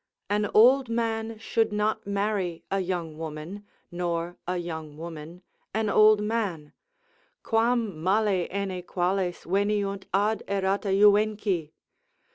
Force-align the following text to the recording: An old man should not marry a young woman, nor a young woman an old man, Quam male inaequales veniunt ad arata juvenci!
An 0.31 0.49
old 0.55 0.89
man 0.89 1.37
should 1.37 1.71
not 1.71 2.07
marry 2.07 2.63
a 2.71 2.79
young 2.79 3.19
woman, 3.19 3.67
nor 3.91 4.35
a 4.47 4.57
young 4.57 4.97
woman 4.97 5.43
an 5.75 5.89
old 5.91 6.23
man, 6.23 6.73
Quam 7.43 8.01
male 8.01 8.47
inaequales 8.49 9.43
veniunt 9.45 10.05
ad 10.11 10.41
arata 10.47 10.89
juvenci! 10.89 11.73